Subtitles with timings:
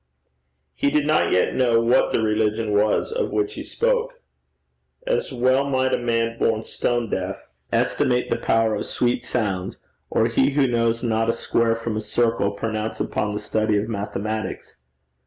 [0.73, 4.19] He did not yet know what the religion was of which he spoke.
[5.05, 9.77] As well might a man born stone deaf estimate the power of sweet sounds,
[10.09, 13.87] or he who knows not a square from a circle pronounce upon the study of
[13.89, 14.75] mathematics.